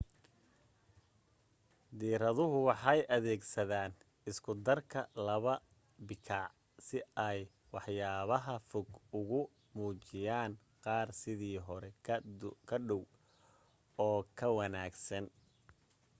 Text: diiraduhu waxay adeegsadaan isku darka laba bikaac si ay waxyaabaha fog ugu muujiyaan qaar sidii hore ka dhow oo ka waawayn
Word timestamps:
diiraduhu 2.01 2.57
waxay 2.69 2.99
adeegsadaan 3.17 3.91
isku 4.29 4.51
darka 4.67 5.01
laba 5.27 5.53
bikaac 6.07 6.51
si 6.87 6.97
ay 7.27 7.39
waxyaabaha 7.73 8.55
fog 8.69 8.87
ugu 9.19 9.41
muujiyaan 9.75 10.51
qaar 10.83 11.07
sidii 11.21 11.59
hore 11.67 11.89
ka 12.69 12.75
dhow 12.87 13.03
oo 14.05 14.19
ka 14.37 14.45
waawayn 14.57 15.25